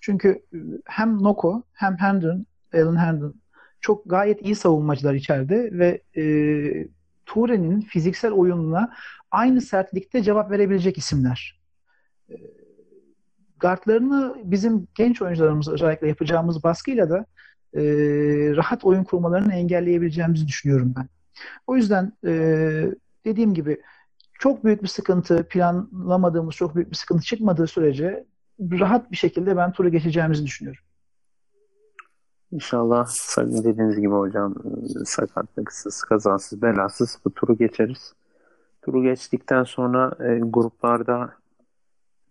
Çünkü 0.02 0.30
e, 0.54 0.58
hem 0.86 1.24
Noko 1.24 1.64
hem 1.74 1.98
Hendon, 1.98 2.46
Alan 2.74 2.96
Hendon 2.96 3.36
çok 3.82 4.10
gayet 4.10 4.42
iyi 4.46 4.56
savunmacılar 4.56 5.14
içeride 5.14 5.70
ve 5.72 6.02
e, 6.18 6.24
Ture'nin 7.26 7.82
fiziksel 7.82 8.32
oyununa 8.32 8.94
aynı 9.32 9.62
sertlikte 9.62 10.24
cevap 10.24 10.52
verebilecek 10.52 10.98
isimler. 10.98 11.60
E, 12.30 12.36
Guardlarını 13.60 14.36
bizim 14.44 14.88
genç 14.96 15.22
oyuncularımız 15.22 15.68
özellikle 15.68 16.08
yapacağımız 16.08 16.64
baskıyla 16.64 17.10
da 17.10 17.26
e, 17.74 17.82
rahat 18.56 18.86
oyun 18.86 19.04
kurmalarını 19.04 19.54
engelleyebileceğimizi 19.54 20.48
düşünüyorum 20.48 20.94
ben. 20.98 21.08
O 21.68 21.76
yüzden 21.76 22.14
e, 22.26 22.32
dediğim 23.26 23.54
gibi 23.54 23.82
çok 24.40 24.64
büyük 24.64 24.84
bir 24.84 24.88
sıkıntı, 24.88 25.48
planlamadığımız 25.50 26.56
çok 26.56 26.76
büyük 26.76 26.92
bir 26.92 26.96
sıkıntı 26.96 27.24
çıkmadığı 27.24 27.68
sürece 27.68 28.26
rahat 28.60 29.12
bir 29.12 29.18
şekilde 29.18 29.58
ben 29.58 29.72
turu 29.72 29.90
geçeceğimizi 29.90 30.46
düşünüyorum. 30.46 30.84
İnşallah 32.52 33.08
dediğiniz 33.38 33.96
gibi 33.96 34.14
hocam 34.14 34.56
sakatlıksız, 35.06 36.04
kazasız, 36.04 36.62
belasız 36.62 37.20
bu 37.26 37.34
turu 37.34 37.58
geçeriz. 37.58 38.14
Turu 38.82 39.04
geçtikten 39.04 39.64
sonra 39.64 40.12
e, 40.20 40.40
gruplarda 40.40 41.34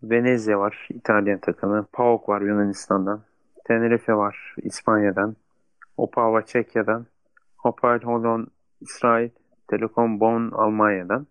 Venezia 0.03 0.59
var, 0.59 0.87
İtalyan 0.89 1.39
takımı. 1.39 1.85
PAOK 1.93 2.29
var 2.29 2.41
Yunanistan'dan. 2.41 3.21
Tenerife 3.65 4.13
var 4.13 4.55
İspanya'dan. 4.57 5.35
Opava 5.97 6.41
Çekya'dan. 6.45 7.05
Hapoel 7.57 8.01
Holon 8.01 8.47
İsrail. 8.81 9.29
Telekom 9.67 10.19
Bonn 10.19 10.51
Almanya'dan. 10.51 11.27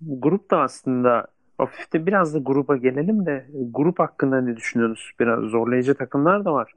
Grup 0.00 0.50
da 0.50 0.60
aslında 0.60 1.26
hafifte 1.58 2.06
biraz 2.06 2.34
da 2.34 2.38
gruba 2.38 2.76
gelelim 2.76 3.26
de 3.26 3.46
grup 3.70 3.98
hakkında 3.98 4.40
ne 4.40 4.56
düşünüyorsunuz? 4.56 5.12
Biraz 5.20 5.40
zorlayıcı 5.40 5.94
takımlar 5.94 6.44
da 6.44 6.52
var. 6.52 6.72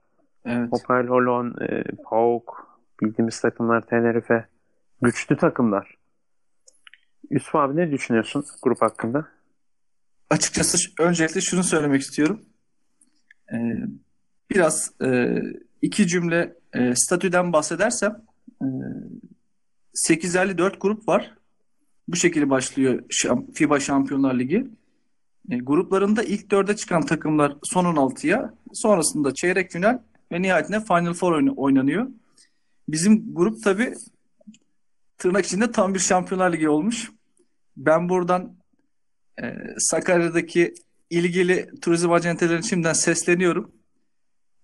Evet. 0.46 0.70
Opel 0.72 1.08
Holon, 1.08 1.56
e, 1.62 1.84
PAOK, 2.10 2.78
bildiğimiz 3.02 3.42
takımlar 3.42 3.82
Tenerife. 3.82 4.46
Güçlü 5.02 5.38
takımlar. 5.38 5.98
Yusuf 7.30 7.56
abi 7.56 7.76
ne 7.76 7.92
düşünüyorsun 7.92 8.46
grup 8.62 8.82
hakkında? 8.82 9.28
Açıkçası 10.30 10.78
öncelikle 11.00 11.42
şunu 11.42 11.64
söylemek 11.64 12.02
istiyorum. 12.02 12.42
Ee, 13.54 13.56
biraz 14.52 14.92
e, 15.04 15.42
iki 15.82 16.08
cümle 16.08 16.56
e, 16.74 16.96
statüden 16.96 17.54
bahsedersem 17.54 18.22
e, 18.62 18.66
854 19.94 20.82
grup 20.82 21.08
var. 21.08 21.34
Bu 22.08 22.16
şekilde 22.16 22.50
başlıyor 22.50 23.04
FIBA 23.54 23.80
Şampiyonlar 23.80 24.40
Ligi. 24.40 24.68
E, 25.50 25.58
gruplarında 25.58 26.24
ilk 26.24 26.52
dörde 26.52 26.76
çıkan 26.76 27.06
takımlar 27.06 27.58
son 27.64 27.86
16'ya, 27.86 28.54
sonrasında 28.74 29.34
çeyrek 29.34 29.72
final 29.72 30.00
ve 30.32 30.42
nihayetinde 30.42 30.80
Final 30.80 31.14
Four 31.14 31.34
oyna- 31.34 31.54
oynanıyor. 31.56 32.08
Bizim 32.90 33.36
grup 33.36 33.64
tabii 33.64 33.94
tırnak 35.18 35.46
içinde 35.46 35.72
tam 35.72 35.94
bir 35.94 36.00
Şampiyonlar 36.00 36.54
Ligi 36.54 36.70
olmuş. 36.70 37.12
Ben 37.78 38.10
buradan 38.10 38.56
e, 39.44 39.56
Sakarya'daki 39.78 40.74
ilgili 41.10 41.70
turizm 41.82 42.12
acentelerine 42.12 42.64
şimdiden 42.64 42.94
sesleniyorum. 42.94 43.72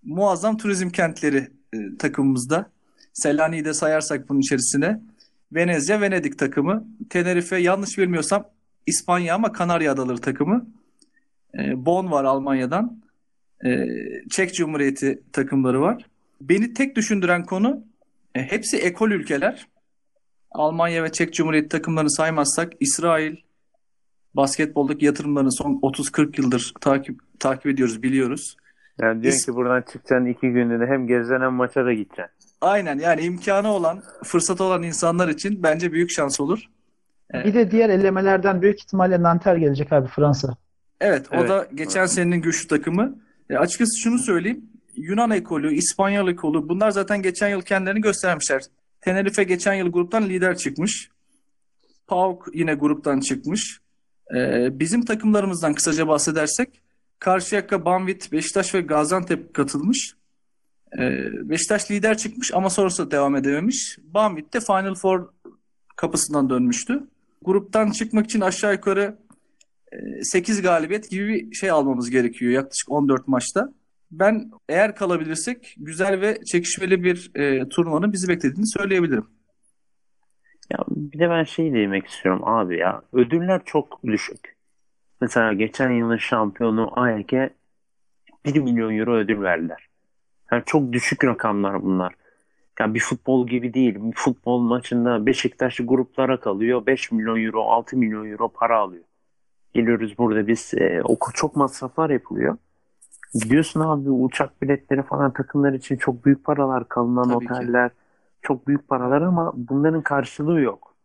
Muazzam 0.03 0.57
turizm 0.57 0.89
kentleri 0.89 1.51
e, 1.73 1.97
takımımızda. 1.99 2.71
Selanik'i 3.13 3.65
de 3.65 3.73
sayarsak 3.73 4.29
bunun 4.29 4.39
içerisine. 4.39 5.01
Venezia, 5.51 6.01
Venedik 6.01 6.39
takımı. 6.39 6.87
Tenerife 7.09 7.57
yanlış 7.57 7.97
bilmiyorsam 7.97 8.49
İspanya 8.85 9.35
ama 9.35 9.51
Kanarya 9.51 9.91
Adaları 9.91 10.17
takımı. 10.17 10.67
E, 11.59 11.85
Bonn 11.85 12.11
var 12.11 12.23
Almanya'dan. 12.23 13.01
E, 13.65 13.87
Çek 14.29 14.55
Cumhuriyeti 14.55 15.23
takımları 15.33 15.81
var. 15.81 16.05
Beni 16.41 16.73
tek 16.73 16.95
düşündüren 16.95 17.45
konu 17.45 17.83
e, 18.35 18.41
hepsi 18.41 18.77
ekol 18.77 19.11
ülkeler. 19.11 19.67
Almanya 20.51 21.03
ve 21.03 21.11
Çek 21.11 21.33
Cumhuriyeti 21.33 21.69
takımlarını 21.69 22.11
saymazsak 22.11 22.73
İsrail 22.79 23.35
basketboldaki 24.33 25.05
yatırımlarını 25.05 25.51
son 25.51 25.79
30-40 25.81 26.41
yıldır 26.41 26.73
takip 26.81 27.19
takip 27.39 27.65
ediyoruz, 27.65 28.03
biliyoruz. 28.03 28.57
Yani 29.01 29.23
diyorsun 29.23 29.39
İs- 29.39 29.45
ki 29.45 29.55
buradan 29.55 29.81
çıkacaksın 29.81 30.25
iki 30.25 30.49
günde 30.49 30.85
hem 30.87 31.07
gezeceksin 31.07 31.43
hem 31.43 31.53
maça 31.53 31.85
da 31.85 31.93
gideceksin. 31.93 32.25
Aynen 32.61 32.99
yani 32.99 33.21
imkanı 33.21 33.67
olan, 33.67 34.03
fırsatı 34.23 34.63
olan 34.63 34.83
insanlar 34.83 35.27
için 35.27 35.63
bence 35.63 35.91
büyük 35.91 36.11
şans 36.11 36.39
olur. 36.39 36.59
Ee, 37.33 37.43
Bir 37.45 37.53
de 37.53 37.71
diğer 37.71 37.89
elemelerden 37.89 38.61
büyük 38.61 38.79
ihtimalle 38.79 39.21
Nanterre 39.23 39.59
gelecek 39.59 39.93
abi 39.93 40.07
Fransa. 40.07 40.55
Evet, 41.01 41.25
o 41.31 41.35
Evet. 41.35 41.49
da 41.49 41.67
geçen 41.75 42.05
senenin 42.05 42.41
güçlü 42.41 42.67
takımı. 42.67 43.15
E, 43.49 43.57
açıkçası 43.57 43.99
şunu 44.03 44.19
söyleyeyim. 44.19 44.65
Yunan 44.95 45.31
ekolü, 45.31 45.73
İspanyol 45.73 46.27
ekolü 46.29 46.69
bunlar 46.69 46.91
zaten 46.91 47.21
geçen 47.21 47.49
yıl 47.49 47.61
kendilerini 47.61 48.01
göstermişler. 48.01 48.61
Tenerife 49.01 49.43
geçen 49.43 49.73
yıl 49.73 49.91
gruptan 49.91 50.29
lider 50.29 50.57
çıkmış. 50.57 51.09
PAOK 52.07 52.49
yine 52.53 52.73
gruptan 52.73 53.19
çıkmış. 53.19 53.81
Ee, 54.35 54.79
bizim 54.79 55.05
takımlarımızdan 55.05 55.73
kısaca 55.73 56.07
bahsedersek 56.07 56.81
Karşıyaka, 57.19 57.85
Banvit, 57.85 58.31
Beşiktaş 58.31 58.75
ve 58.75 58.81
Gaziantep 58.81 59.53
katılmış. 59.53 60.15
Ee, 60.99 61.49
Beşiktaş 61.49 61.91
lider 61.91 62.17
çıkmış 62.17 62.53
ama 62.53 62.69
sonrasında 62.69 63.11
devam 63.11 63.35
edememiş. 63.35 63.97
Banvit 64.03 64.53
de 64.53 64.59
Final 64.59 64.95
Four 64.95 65.29
kapısından 65.95 66.49
dönmüştü. 66.49 67.03
Gruptan 67.41 67.91
çıkmak 67.91 68.25
için 68.25 68.41
aşağı 68.41 68.73
yukarı 68.73 69.17
8 70.21 70.59
e, 70.59 70.61
galibiyet 70.61 71.09
gibi 71.09 71.51
bir 71.51 71.55
şey 71.55 71.69
almamız 71.69 72.09
gerekiyor 72.09 72.51
yaklaşık 72.51 72.91
14 72.91 73.27
maçta. 73.27 73.73
Ben 74.11 74.51
eğer 74.69 74.95
kalabilirsek 74.95 75.75
güzel 75.77 76.21
ve 76.21 76.45
çekişmeli 76.45 77.03
bir 77.03 77.31
e, 77.35 77.69
turnuvanın 77.69 78.13
bizi 78.13 78.27
beklediğini 78.27 78.67
söyleyebilirim. 78.67 79.27
Ya 80.69 80.79
bir 80.87 81.19
de 81.19 81.29
ben 81.29 81.43
şey 81.43 81.73
demek 81.73 82.07
istiyorum 82.07 82.41
abi 82.43 82.77
ya. 82.77 83.01
Ödüller 83.13 83.61
çok 83.65 84.03
düşük. 84.03 84.55
Mesela 85.21 85.53
geçen 85.53 85.91
yılın 85.91 86.17
şampiyonu 86.17 86.99
AEK'e 86.99 87.49
1 88.45 88.59
milyon 88.59 88.97
euro 88.97 89.15
ödül 89.15 89.41
verdiler. 89.41 89.87
Yani 90.51 90.63
çok 90.65 90.93
düşük 90.93 91.25
rakamlar 91.25 91.83
bunlar. 91.83 92.13
Yani 92.79 92.93
bir 92.93 92.99
futbol 92.99 93.47
gibi 93.47 93.73
değil. 93.73 93.95
Bir 93.95 94.15
futbol 94.15 94.59
maçında 94.59 95.25
Beşiktaş 95.25 95.77
gruplara 95.77 96.39
kalıyor. 96.39 96.85
5 96.85 97.11
milyon 97.11 97.43
euro, 97.45 97.63
6 97.63 97.97
milyon 97.97 98.31
euro 98.31 98.49
para 98.49 98.79
alıyor. 98.79 99.03
Geliyoruz 99.73 100.17
burada 100.17 100.47
biz 100.47 100.73
e, 100.73 101.01
çok 101.33 101.55
masraflar 101.55 102.09
yapılıyor. 102.09 102.57
Gidiyorsun 103.33 103.79
abi 103.79 104.09
uçak 104.09 104.61
biletleri 104.61 105.03
falan 105.03 105.33
takımlar 105.33 105.73
için 105.73 105.97
çok 105.97 106.25
büyük 106.25 106.43
paralar, 106.43 106.89
kalınan 106.89 107.23
Tabii 107.23 107.35
oteller 107.35 107.89
ki. 107.89 107.95
çok 108.41 108.67
büyük 108.67 108.87
paralar 108.87 109.21
ama 109.21 109.53
bunların 109.55 110.01
karşılığı 110.01 110.61
yok. 110.61 110.95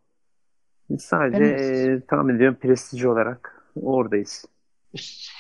Biz 0.91 1.03
sadece 1.03 1.45
evet. 1.45 1.89
e, 1.89 2.07
tahmin 2.07 2.37
ediyorum 2.37 2.57
prestij 2.61 3.05
olarak 3.05 3.63
oradayız. 3.83 4.45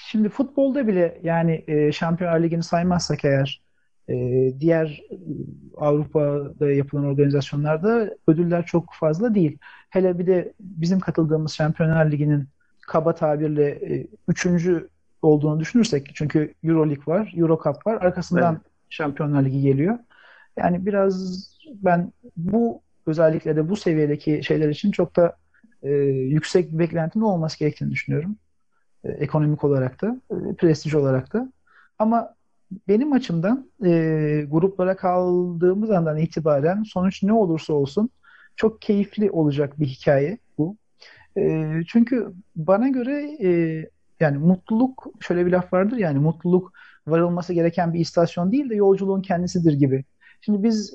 Şimdi 0.07 0.29
futbolda 0.29 0.87
bile 0.87 1.21
yani 1.23 1.65
e, 1.67 1.93
Şampiyonlar 1.93 2.41
Ligi'ni 2.41 2.63
saymazsak 2.63 3.25
eğer 3.25 3.63
e, 4.09 4.15
diğer 4.61 5.03
Avrupa'da 5.77 6.71
yapılan 6.71 7.05
organizasyonlarda 7.05 8.15
ödüller 8.29 8.67
çok 8.67 8.95
fazla 8.95 9.35
değil. 9.35 9.59
Hele 9.91 10.19
bir 10.19 10.27
de 10.27 10.53
bizim 10.61 11.01
katıldığımız 11.01 11.53
Şampiyonlar 11.53 12.11
Ligi'nin 12.11 12.49
kaba 12.81 13.15
tabirle 13.15 13.69
e, 13.71 14.07
üçüncü 14.29 14.89
olduğunu 15.27 15.61
düşünürsek 15.61 16.11
çünkü 16.15 16.55
Euro 16.65 16.89
League 16.89 17.15
var, 17.15 17.33
Euro 17.37 17.61
Cup 17.65 17.87
var, 17.87 18.03
arkasından 18.03 18.55
evet. 18.55 18.73
Şampiyonlar 18.91 19.45
Ligi 19.45 19.61
geliyor. 19.61 19.99
Yani 20.57 20.87
biraz 20.87 21.47
ben 21.67 22.13
bu 22.37 22.83
özellikle 23.07 23.57
de 23.57 23.69
bu 23.69 23.77
seviyedeki 23.77 24.41
şeyler 24.45 24.69
için 24.69 24.91
çok 24.91 25.17
da 25.17 25.37
e, 25.83 25.91
yüksek 25.91 26.73
bir 26.73 26.79
beklentinin 26.79 27.25
olması 27.25 27.59
gerektiğini 27.59 27.91
düşünüyorum. 27.91 28.37
E, 29.05 29.09
ekonomik 29.09 29.65
olarak 29.65 30.03
da, 30.03 30.21
e, 30.31 30.55
prestij 30.55 30.95
olarak 30.95 31.33
da. 31.33 31.53
Ama 31.99 32.35
benim 32.89 33.13
açımdan 33.13 33.71
e, 33.85 33.91
gruplara 34.51 34.97
kaldığımız 34.97 35.91
andan 35.91 36.19
itibaren 36.19 36.83
sonuç 36.83 37.23
ne 37.23 37.33
olursa 37.33 37.73
olsun 37.73 38.11
çok 38.57 38.83
keyifli 38.83 39.31
olacak 39.31 39.81
bir 39.81 39.87
hikaye 39.87 40.39
bu. 40.59 40.77
E, 41.39 41.73
çünkü 41.89 42.33
bana 42.57 42.89
göre 42.89 43.37
e, 43.43 43.51
yani 44.21 44.39
mutluluk 44.39 45.07
şöyle 45.21 45.47
bir 45.47 45.53
laf 45.53 45.73
vardır 45.73 45.97
yani 45.97 46.19
mutluluk 46.19 46.73
varılması 47.07 47.53
gereken 47.53 47.95
bir 47.95 48.01
istasyon 48.01 48.53
değil 48.53 48.71
de 48.71 48.75
yolculuğun 48.75 49.23
kendisidir 49.23 49.73
gibi. 49.73 50.05
Şimdi 50.41 50.63
biz 50.63 50.95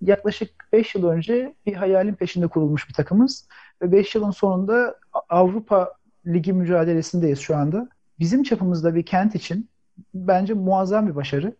yaklaşık 0.00 0.50
5 0.72 0.94
yıl 0.94 1.04
önce 1.04 1.54
bir 1.66 1.74
hayalin 1.74 2.14
peşinde 2.14 2.46
kurulmuş 2.46 2.88
bir 2.88 2.94
takımız 2.94 3.48
ve 3.82 3.92
5 3.92 4.14
yılın 4.14 4.30
sonunda 4.30 4.96
Avrupa 5.28 5.94
Ligi 6.26 6.52
mücadelesindeyiz 6.52 7.38
şu 7.38 7.56
anda. 7.56 7.88
Bizim 8.18 8.42
çapımızda 8.42 8.94
bir 8.94 9.06
kent 9.06 9.34
için 9.34 9.68
bence 10.14 10.54
muazzam 10.54 11.08
bir 11.08 11.14
başarı. 11.14 11.56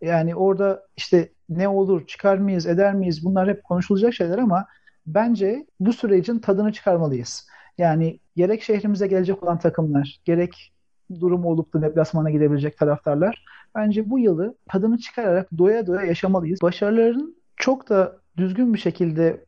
Yani 0.00 0.34
orada 0.34 0.86
işte 0.96 1.28
ne 1.48 1.68
olur, 1.68 2.06
çıkar 2.06 2.38
mıyız, 2.38 2.66
eder 2.66 2.94
miyiz 2.94 3.24
bunlar 3.24 3.48
hep 3.48 3.64
konuşulacak 3.64 4.14
şeyler 4.14 4.38
ama 4.38 4.66
bence 5.06 5.66
bu 5.80 5.92
sürecin 5.92 6.38
tadını 6.38 6.72
çıkarmalıyız. 6.72 7.48
Yani 7.78 8.20
gerek 8.36 8.62
şehrimize 8.62 9.06
gelecek 9.06 9.42
olan 9.42 9.58
takımlar, 9.58 10.20
gerek 10.24 10.72
durumu 11.20 11.48
olup 11.48 11.74
da 11.74 11.82
deplasmana 11.82 12.30
gidebilecek 12.30 12.78
taraftarlar 12.78 13.44
bence 13.74 14.10
bu 14.10 14.18
yılı 14.18 14.56
tadını 14.68 14.98
çıkararak 14.98 15.48
doya 15.58 15.86
doya 15.86 16.02
yaşamalıyız. 16.02 16.62
Başarıların 16.62 17.36
çok 17.56 17.88
da 17.88 18.16
düzgün 18.36 18.74
bir 18.74 18.78
şekilde 18.78 19.44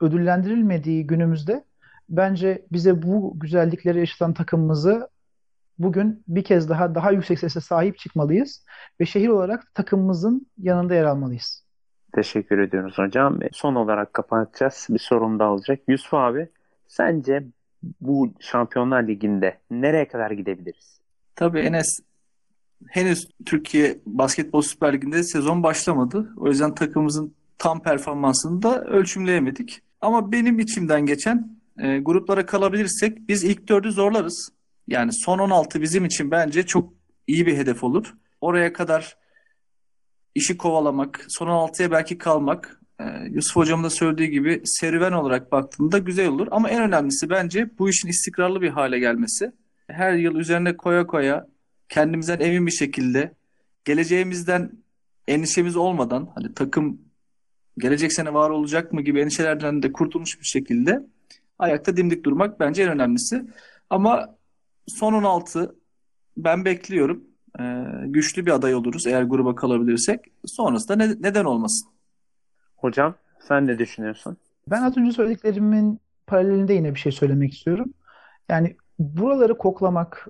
ödüllendirilmediği 0.00 1.06
günümüzde 1.06 1.64
bence 2.08 2.66
bize 2.72 3.02
bu 3.02 3.32
güzellikleri 3.38 3.98
yaşatan 3.98 4.34
takımımızı 4.34 5.08
bugün 5.78 6.22
bir 6.28 6.44
kez 6.44 6.68
daha 6.68 6.94
daha 6.94 7.10
yüksek 7.10 7.38
sese 7.38 7.60
sahip 7.60 7.98
çıkmalıyız 7.98 8.64
ve 9.00 9.06
şehir 9.06 9.28
olarak 9.28 9.74
takımımızın 9.74 10.46
yanında 10.58 10.94
yer 10.94 11.04
almalıyız. 11.04 11.64
Teşekkür 12.14 12.58
ediyoruz 12.58 12.98
hocam. 12.98 13.38
Son 13.52 13.74
olarak 13.74 14.14
kapatacağız. 14.14 14.86
Bir 14.90 14.98
sorun 14.98 15.38
da 15.38 15.44
alacak. 15.44 15.80
Yusuf 15.88 16.14
abi 16.14 16.48
sence 16.88 17.44
bu 18.00 18.32
Şampiyonlar 18.40 19.08
Ligi'nde 19.08 19.58
nereye 19.70 20.08
kadar 20.08 20.30
gidebiliriz? 20.30 21.00
Tabii 21.36 21.60
Enes 21.60 22.00
henüz 22.88 23.28
Türkiye 23.46 23.98
Basketbol 24.06 24.62
Süper 24.62 24.92
Ligi'nde 24.92 25.22
sezon 25.22 25.62
başlamadı. 25.62 26.32
O 26.36 26.48
yüzden 26.48 26.74
takımımızın 26.74 27.34
tam 27.58 27.82
performansını 27.82 28.62
da 28.62 28.84
ölçümleyemedik. 28.84 29.82
Ama 30.00 30.32
benim 30.32 30.58
içimden 30.58 31.06
geçen 31.06 31.58
e, 31.78 31.98
gruplara 31.98 32.46
kalabilirsek 32.46 33.28
biz 33.28 33.44
ilk 33.44 33.68
dördü 33.68 33.90
zorlarız. 33.90 34.52
Yani 34.88 35.10
son 35.12 35.38
16 35.38 35.82
bizim 35.82 36.04
için 36.04 36.30
bence 36.30 36.66
çok 36.66 36.92
iyi 37.26 37.46
bir 37.46 37.56
hedef 37.56 37.84
olur. 37.84 38.14
Oraya 38.40 38.72
kadar 38.72 39.16
işi 40.34 40.56
kovalamak, 40.56 41.26
son 41.28 41.46
16'ya 41.46 41.90
belki 41.90 42.18
kalmak 42.18 42.80
e, 43.00 43.04
Yusuf 43.30 43.56
Hocam'ın 43.56 43.84
da 43.84 43.90
söylediği 43.90 44.30
gibi 44.30 44.62
serüven 44.64 45.12
olarak 45.12 45.52
baktığında 45.52 45.98
güzel 45.98 46.28
olur. 46.28 46.48
Ama 46.50 46.70
en 46.70 46.82
önemlisi 46.82 47.30
bence 47.30 47.70
bu 47.78 47.88
işin 47.88 48.08
istikrarlı 48.08 48.60
bir 48.60 48.70
hale 48.70 48.98
gelmesi. 48.98 49.52
Her 49.86 50.12
yıl 50.12 50.36
üzerine 50.36 50.76
koya 50.76 51.06
koya 51.06 51.46
kendimizden 51.88 52.40
emin 52.40 52.66
bir 52.66 52.72
şekilde 52.72 53.34
geleceğimizden 53.84 54.72
endişemiz 55.28 55.76
olmadan 55.76 56.30
hani 56.34 56.54
takım 56.54 56.98
gelecek 57.78 58.12
sene 58.12 58.34
var 58.34 58.50
olacak 58.50 58.92
mı 58.92 59.02
gibi 59.02 59.20
endişelerden 59.20 59.82
de 59.82 59.92
kurtulmuş 59.92 60.40
bir 60.40 60.46
şekilde 60.46 61.06
ayakta 61.58 61.96
dimdik 61.96 62.24
durmak 62.24 62.60
bence 62.60 62.82
en 62.82 62.88
önemlisi. 62.88 63.44
Ama 63.90 64.36
son 64.86 65.12
16 65.12 65.74
ben 66.36 66.64
bekliyorum. 66.64 67.24
Ee, 67.60 67.84
güçlü 68.06 68.46
bir 68.46 68.50
aday 68.50 68.74
oluruz 68.74 69.06
eğer 69.06 69.22
gruba 69.22 69.54
kalabilirsek. 69.54 70.20
Sonrasında 70.46 70.96
ne, 70.96 71.08
neden 71.20 71.44
olmasın? 71.44 71.88
Hocam 72.84 73.14
sen 73.40 73.66
ne 73.66 73.78
düşünüyorsun? 73.78 74.36
Ben 74.68 74.82
az 74.82 74.96
önce 74.96 75.12
söylediklerimin 75.12 76.00
paralelinde 76.26 76.74
yine 76.74 76.94
bir 76.94 76.98
şey 76.98 77.12
söylemek 77.12 77.54
istiyorum. 77.54 77.94
Yani 78.48 78.76
buraları 78.98 79.58
koklamak, 79.58 80.28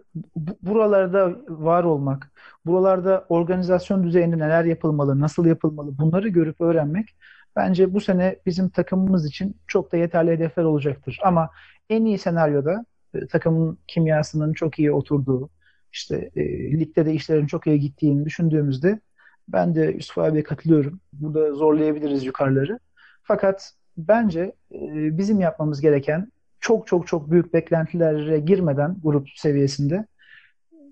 buralarda 0.63 1.37
var 1.49 1.85
olmak, 1.85 2.33
buralarda 2.67 3.27
organizasyon 3.29 4.05
düzeyinde 4.05 4.39
neler 4.39 4.65
yapılmalı, 4.65 5.21
nasıl 5.21 5.47
yapılmalı 5.47 5.99
bunları 5.99 6.29
görüp 6.29 6.61
öğrenmek 6.61 7.17
bence 7.57 7.95
bu 7.95 8.01
sene 8.01 8.37
bizim 8.47 8.69
takımımız 8.69 9.27
için 9.27 9.57
çok 9.67 9.93
da 9.93 9.97
yeterli 9.97 10.31
hedefler 10.31 10.65
olacaktır. 10.65 11.19
Ama 11.25 11.51
en 11.91 12.05
iyi 12.05 12.19
senaryoda 12.19 12.85
e, 13.15 13.27
takımın 13.27 13.79
kimyasının 13.87 14.53
çok 14.53 14.79
iyi 14.79 14.93
oturduğu, 14.93 15.51
işte 15.93 16.31
e, 16.37 16.43
ligde 16.73 17.07
de 17.07 17.13
işlerin 17.13 17.47
çok 17.47 17.67
iyi 17.67 17.81
gittiğini 17.81 18.25
düşündüğümüzde 18.25 19.01
ben 19.49 19.75
de 19.75 19.81
Yusuf 19.97 20.19
abiye 20.19 20.43
katılıyorum. 20.43 21.01
Burada 21.13 21.53
zorlayabiliriz 21.53 22.25
yukarıları. 22.25 22.79
Fakat 23.23 23.73
bence 23.97 24.41
e, 24.73 25.19
bizim 25.19 25.41
yapmamız 25.41 25.81
gereken 25.81 26.33
çok 26.61 26.87
çok 26.87 27.07
çok 27.07 27.31
büyük 27.31 27.55
beklentilere 27.55 28.39
girmeden 28.39 28.97
grup 29.03 29.29
seviyesinde 29.35 30.07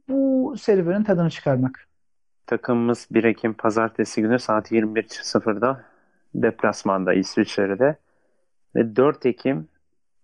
bu 0.08 0.54
serüvenin 0.58 1.04
tadını 1.04 1.30
çıkarmak. 1.30 1.88
Takımımız 2.46 3.08
1 3.10 3.24
Ekim 3.24 3.54
pazartesi 3.54 4.22
günü 4.22 4.38
saat 4.38 4.72
21.00'da 4.72 5.84
deplasmanda 6.34 7.14
İsviçre'de 7.14 7.96
ve 8.74 8.96
4 8.96 9.26
Ekim 9.26 9.68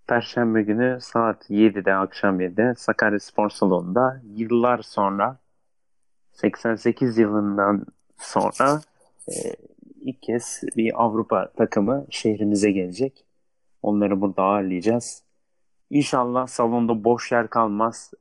Perşembe 0.07 0.63
günü 0.63 0.99
saat 1.01 1.51
7'de 1.51 1.95
akşam 1.95 2.41
7'de 2.41 2.75
Sakarya 2.75 3.21
Spor 3.21 3.51
Salonu'nda 3.51 4.21
yıllar 4.37 4.83
sonra 4.83 5.39
88 6.33 7.19
yılından 7.19 7.87
sonra 8.19 8.81
e, 9.29 9.33
ilk 10.01 10.23
kez 10.23 10.63
bir 10.77 11.03
Avrupa 11.03 11.53
takımı 11.57 12.07
şehrimize 12.11 12.71
gelecek. 12.71 13.25
Onları 13.83 14.21
burada 14.21 14.43
ağırlayacağız. 14.43 15.23
İnşallah 15.91 16.47
salonda 16.47 17.05
boş 17.05 17.33
yer 17.33 17.51
kalmaz. 17.51 18.13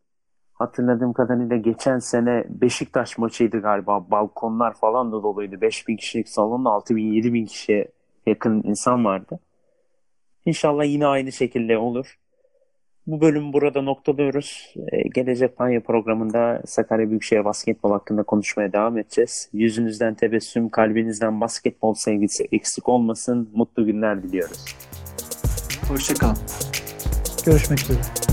Hatırladığım 0.54 1.14
kadarıyla 1.14 1.58
geçen 1.58 2.00
sene 2.00 2.46
Beşiktaş 2.50 3.18
maçıydı 3.18 3.62
galiba. 3.62 4.12
Balkonlar 4.12 4.74
falan 4.74 5.12
da 5.12 5.24
doluydu. 5.24 5.62
5000 5.62 5.98
kişilik 5.98 6.30
salonda 6.30 6.70
6000 6.70 7.14
7000 7.14 7.46
kişiye 7.46 7.92
yakın 8.26 8.64
insan 8.64 9.06
vardı. 9.06 9.40
İnşallah 10.46 10.86
yine 10.86 11.08
aynı 11.08 11.32
şekilde 11.32 11.78
olur. 11.78 12.18
Bu 13.08 13.22
bölümü 13.22 13.54
burada 13.54 13.82
noktalıyoruz. 13.82 14.74
Ee, 14.92 15.08
gelecek 15.08 15.58
Panya 15.58 15.84
programında 15.84 16.62
Sakarya 16.66 17.10
Büyükşehir 17.10 17.46
basketbol 17.46 17.92
hakkında 17.92 18.24
konuşmaya 18.24 18.74
devam 18.74 18.98
edeceğiz. 18.98 19.50
Yüzünüzden 19.54 20.14
tebessüm, 20.16 20.70
kalbinizden 20.70 21.42
basketbol 21.42 21.94
sevgisi 21.94 22.48
eksik 22.52 22.90
olmasın. 22.90 23.50
Mutlu 23.54 23.86
günler 23.86 24.24
diliyoruz. 24.24 24.66
Hoşçakalın. 25.90 26.38
Görüşmek 27.46 27.80
üzere. 27.80 28.27